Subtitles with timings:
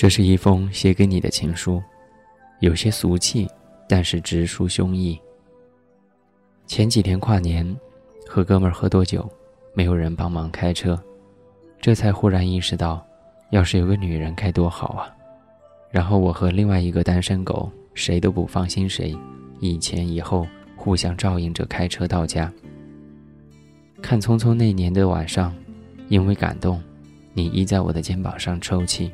[0.00, 1.78] 这是一封写给你的情书，
[2.60, 3.46] 有些俗气，
[3.86, 5.20] 但是直抒胸臆。
[6.66, 7.76] 前几天跨年，
[8.26, 9.30] 和哥们儿喝多酒，
[9.74, 10.98] 没有人帮忙开车，
[11.82, 13.06] 这才忽然意识到，
[13.50, 15.14] 要是有个女人开多好啊！
[15.90, 19.14] 然后我和另外一个单身狗，谁都不放心谁，
[19.58, 22.50] 一前一后互相照应着开车到家。
[24.00, 25.54] 看《匆匆那年》的晚上，
[26.08, 26.82] 因为感动，
[27.34, 29.12] 你依在我的肩膀上抽泣。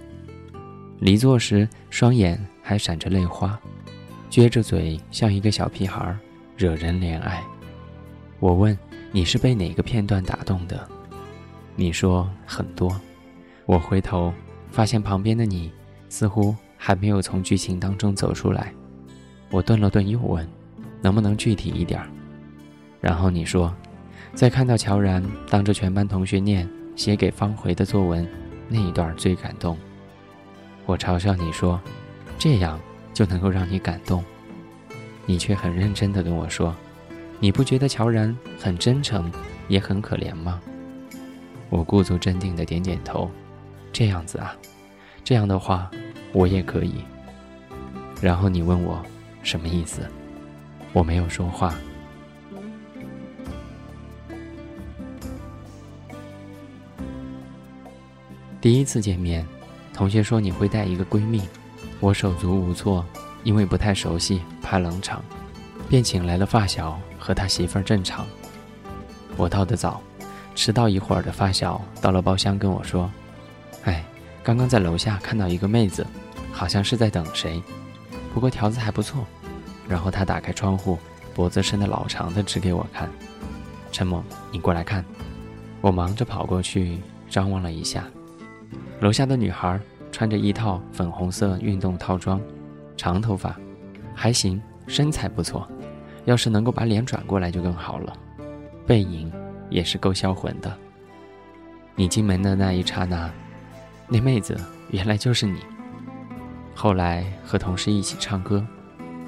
[0.99, 3.59] 离座时，双眼还闪着泪花，
[4.31, 6.17] 撅着嘴像一个小屁孩，
[6.57, 7.43] 惹人怜爱。
[8.41, 8.77] 我问
[9.13, 10.89] 你是被哪个片段打动的？
[11.75, 12.99] 你说很多。
[13.67, 14.33] 我回头
[14.71, 15.71] 发现旁边的你
[16.09, 18.73] 似乎还没有从剧情当中走出来。
[19.51, 20.49] 我顿了顿，又问：
[21.03, 22.01] 能不能具体一点？
[23.03, 23.75] 然后你说，
[24.35, 28.27] 在看到乔然当着全班同学念写给方茴的作文
[28.69, 29.77] 那一段最感动。
[30.87, 31.81] 我嘲笑你说，
[32.39, 32.81] 这样
[33.13, 34.25] 就能够让你感动，
[35.27, 36.75] 你却很认真地跟我说，
[37.41, 39.31] 你不觉得乔然很真诚，
[39.67, 40.61] 也很可怜吗？
[41.69, 43.29] 我故作镇定地点点头，
[43.93, 44.57] 这样子啊，
[45.25, 45.91] 这样的话，
[46.33, 46.95] 我也可以。
[48.23, 49.05] 然后你问我
[49.43, 50.03] 什么意思，
[50.93, 51.75] 我没有说话。
[58.61, 59.45] 第一次见面。
[59.97, 61.41] 同学说你会带一个闺蜜，
[62.01, 63.03] 我手足无措，
[63.45, 65.25] 因为不太熟悉，怕冷场，
[65.89, 68.27] 便请来了发小和他媳妇儿镇场。
[69.39, 70.03] 我到的早，
[70.55, 73.11] 迟到一会儿的发小到了包厢跟我说
[73.85, 74.05] ：“哎，
[74.43, 76.07] 刚刚在楼下看到一个妹子，
[76.53, 77.63] 好像是在等谁，
[78.35, 79.25] 不过条子还不错。”
[79.89, 80.99] 然后他打开窗户，
[81.33, 83.09] 脖子伸得老长的指给我看
[83.91, 85.03] ：“陈猛，你过来看。”
[85.81, 86.99] 我忙着跑过去，
[87.31, 88.05] 张望了一下。
[89.01, 89.79] 楼下的女孩
[90.11, 92.41] 穿着一套粉红色运动套装，
[92.97, 93.55] 长头发，
[94.15, 95.69] 还行，身材不错。
[96.25, 98.13] 要是能够把脸转过来就更好了，
[98.87, 99.31] 背影
[99.71, 100.77] 也是够销魂的。
[101.95, 103.31] 你进门的那一刹那，
[104.09, 104.59] 那妹子
[104.91, 105.61] 原来就是你。
[106.75, 108.67] 后来和同事一起唱歌，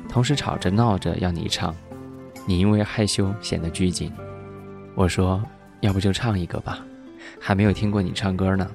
[0.08, 1.74] 同事吵着闹着要你唱，
[2.46, 4.12] 你因为害羞显得拘谨。
[4.94, 5.42] 我说
[5.80, 6.78] 要不就唱一个吧，
[7.38, 8.68] 还没有听过你唱歌呢。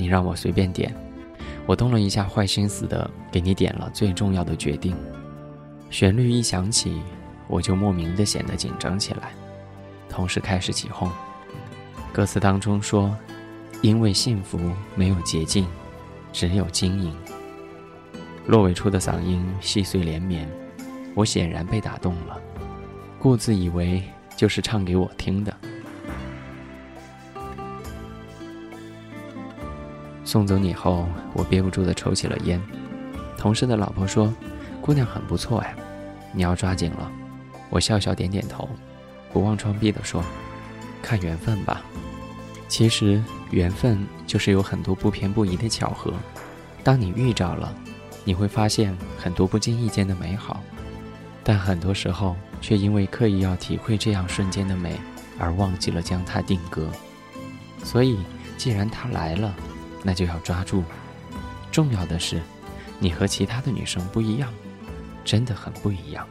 [0.00, 0.94] 你让我随便点，
[1.66, 4.96] 我动了一下坏心思的给你点了最重要的决定。
[5.90, 7.02] 旋律一响起，
[7.46, 9.32] 我就莫名的显得紧张起来，
[10.08, 11.10] 同时开始起哄。
[12.14, 13.14] 歌词当中说
[13.82, 14.58] ：“因为幸福
[14.94, 15.66] 没有捷径，
[16.32, 17.14] 只有经营。”
[18.48, 20.48] 落尾处的嗓音细碎连绵，
[21.14, 22.40] 我显然被打动了，
[23.18, 24.02] 故自以为
[24.34, 25.54] 就是唱给我听的。
[30.30, 32.62] 送走你后，我憋不住的抽起了烟。
[33.36, 34.32] 同事的老婆说
[34.80, 35.74] ：“姑娘很不错哎，
[36.32, 37.10] 你要抓紧了。”
[37.68, 38.68] 我笑笑点点头，
[39.32, 40.22] 不忘装逼的说
[41.02, 41.82] ：“看缘分吧。”
[42.68, 43.20] 其实
[43.50, 46.14] 缘分就是有很多不偏不倚的巧合。
[46.84, 47.74] 当你遇着了，
[48.22, 50.60] 你会发现很多不经意间的美好，
[51.42, 54.96] 但很多时候却因为刻意要体会这样瞬间的美，
[55.40, 56.88] 而忘记了将它定格。
[57.82, 58.16] 所以，
[58.56, 59.52] 既然它来了，
[60.02, 60.82] 那就要抓住。
[61.70, 62.40] 重要的是，
[62.98, 64.52] 你和其他的女生不一样，
[65.24, 66.26] 真的很不一样。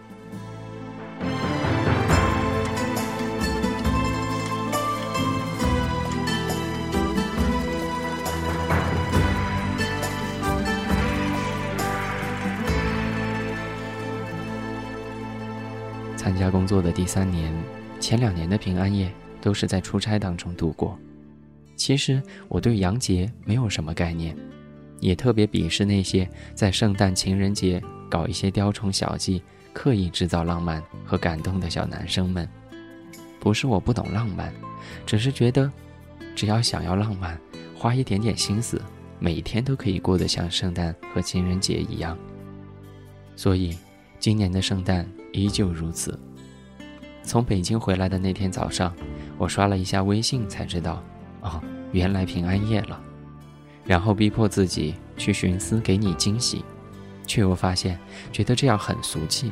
[16.18, 17.54] 参加工作的第三年，
[18.00, 19.12] 前两年的平安夜
[19.42, 21.00] 都是在出差当中度过。
[21.80, 24.36] 其实我对杨杰没有什么概念，
[25.00, 29.42] 也特别鄙视那些在圣诞、情人节搞一些雕虫小技、
[29.72, 32.48] 刻意制造浪漫和感动的小男生们。
[33.40, 34.54] 不是我不懂浪漫，
[35.06, 35.72] 只是觉得，
[36.36, 37.40] 只要想要浪漫，
[37.74, 38.82] 花一点点心思，
[39.18, 42.18] 每天都可以过得像圣诞和情人节一样。
[43.38, 43.78] 所以，
[44.20, 46.20] 今年的圣诞依旧如此。
[47.24, 48.94] 从北京回来的那天早上，
[49.38, 51.02] 我刷了一下微信，才知道，
[51.42, 53.00] 哦，原来平安夜了。
[53.86, 56.64] 然后逼迫自己去寻思给你惊喜，
[57.26, 57.98] 却又发现
[58.32, 59.52] 觉得这样很俗气，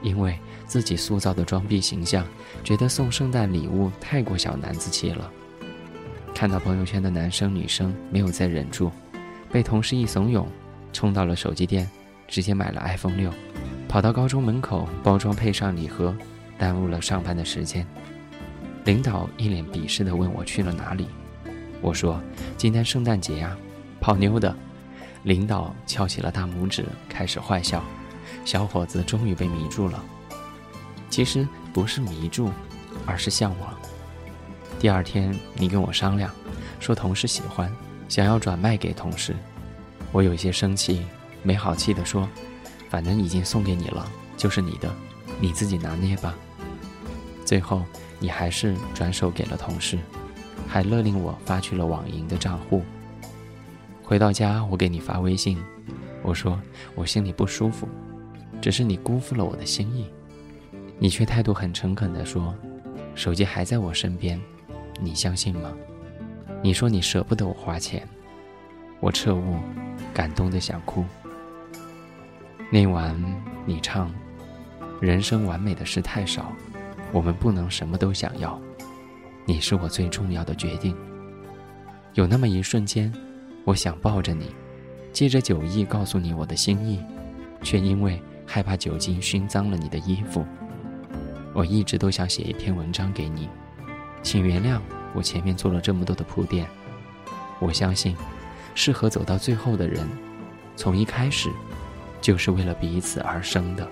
[0.00, 2.26] 因为自己塑造的装逼形象，
[2.64, 5.30] 觉得送圣诞礼物太过小男子气了。
[6.34, 8.90] 看到朋友圈的男生女生，没有再忍住，
[9.50, 10.46] 被同事一怂恿，
[10.92, 11.88] 冲到了手机店，
[12.28, 13.30] 直接买了 iPhone 六，
[13.88, 16.16] 跑到高中门口包装配上礼盒，
[16.56, 17.86] 耽误了上班的时间。
[18.86, 21.08] 领导一脸鄙视地问我去了哪里，
[21.82, 22.22] 我说
[22.56, 23.54] 今天圣诞节呀，
[24.00, 24.54] 泡妞的。
[25.24, 27.82] 领导翘起了大拇指，开始坏笑，
[28.44, 30.00] 小伙子终于被迷住了。
[31.10, 32.48] 其实不是迷住，
[33.06, 33.76] 而是向往。
[34.78, 36.30] 第二天，你跟我商量，
[36.78, 37.68] 说同事喜欢，
[38.08, 39.34] 想要转卖给同事。
[40.12, 41.04] 我有些生气，
[41.42, 42.28] 没好气地说
[42.88, 44.94] ：“反正已经送给你了，就是你的，
[45.40, 46.36] 你自己拿捏吧。”
[47.44, 47.84] 最后，
[48.18, 49.98] 你还是转手给了同事，
[50.66, 52.82] 还勒令我发去了网银的账户。
[54.02, 55.58] 回到家，我给你发微信，
[56.22, 56.60] 我说
[56.94, 57.88] 我心里不舒服，
[58.60, 60.06] 只是你辜负了我的心意。
[60.98, 62.54] 你却态度很诚恳地说
[63.14, 64.40] ：“手机还在我身边。”
[64.98, 65.70] 你相信吗？
[66.62, 68.08] 你说你舍不得我花钱，
[68.98, 69.58] 我彻悟，
[70.14, 71.04] 感动的想哭。
[72.70, 73.14] 那晚
[73.66, 74.10] 你唱
[74.98, 76.50] ：“人生完美的事太少，
[77.12, 78.60] 我们不能什么都想要。
[79.44, 80.96] 你是我最重要的决定。”
[82.14, 83.12] 有那么一瞬间，
[83.64, 84.54] 我想抱着你，
[85.12, 86.98] 借着酒意告诉你我的心意，
[87.62, 90.44] 却因为害怕酒精熏脏了你的衣服，
[91.52, 93.48] 我一直都想写一篇文章给你。
[94.22, 94.80] 请原谅
[95.14, 96.66] 我前面做了这么多的铺垫。
[97.58, 98.16] 我相信，
[98.74, 100.08] 适合走到最后的人，
[100.74, 101.50] 从一开始
[102.20, 103.86] 就是为了彼此而生的。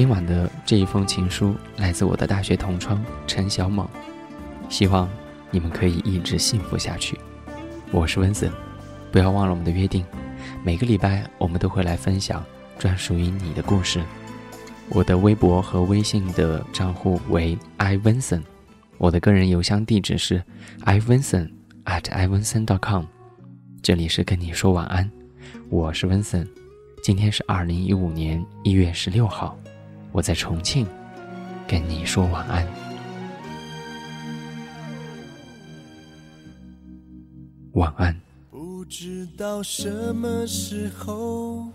[0.00, 3.86] 今晚的这一封情书来自我的大学同窗陈小猛，
[4.70, 5.06] 希望
[5.50, 7.20] 你们可以一直幸福下去。
[7.90, 8.50] 我是温森，
[9.12, 10.02] 不要忘了我们的约定。
[10.64, 12.42] 每个礼拜，我们都会来分享
[12.78, 14.02] 专属于你的故事。
[14.88, 18.40] 我的微博和微信的账户为 ivenson，
[18.96, 20.42] 我的个人邮箱地址是
[20.86, 21.50] ivenson
[21.84, 23.04] at ivenson dot com。
[23.82, 25.10] 这里是跟你说晚安，
[25.68, 26.48] 我是温森。
[27.02, 29.58] 今天是二零一五年一月十六号，
[30.12, 30.86] 我在重庆
[31.68, 32.66] 跟你说晚安，
[37.74, 38.20] 晚安。
[38.50, 41.68] 不知道什么时候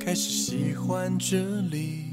[0.00, 1.38] 开始喜欢这
[1.70, 2.06] 里，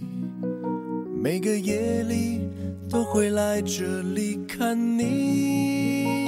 [1.19, 2.47] 每个夜里
[2.87, 6.27] 都会来这里看你。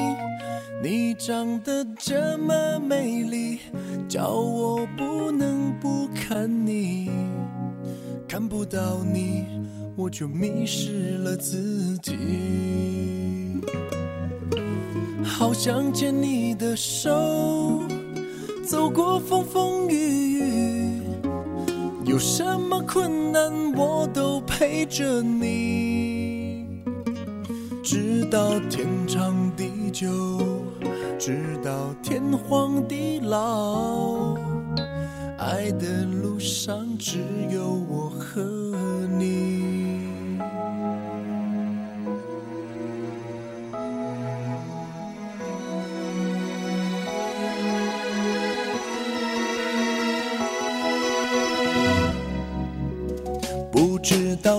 [0.81, 3.59] 你长得这么美丽，
[4.07, 7.11] 叫我不能不看你。
[8.27, 9.45] 看不到你，
[9.95, 12.17] 我就迷失了自己。
[15.23, 17.83] 好想牵你的手，
[18.67, 21.01] 走过风风雨雨，
[22.05, 26.81] 有什么困难我都陪着你，
[27.83, 30.39] 直到天长地久，
[31.19, 34.35] 直到天荒地老，
[35.37, 37.19] 爱的路上只
[37.51, 38.04] 有我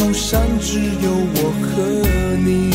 [0.00, 1.82] 路上只有我和
[2.36, 2.70] 你。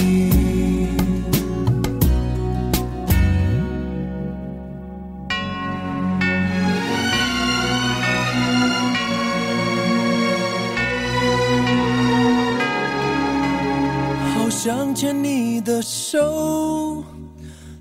[14.34, 17.04] 好想牵你的手，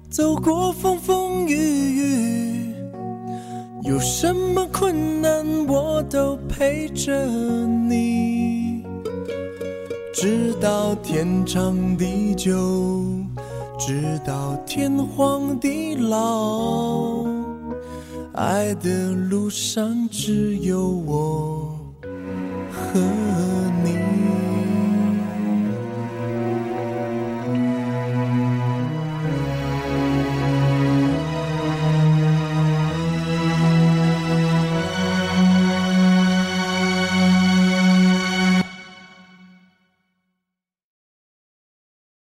[0.09, 2.75] 走过风风雨雨，
[3.83, 8.34] 有什么困难我都陪着你，
[10.15, 13.05] 直到天长地久，
[13.77, 17.27] 直到天荒地老。
[18.33, 21.24] 爱的路上只有我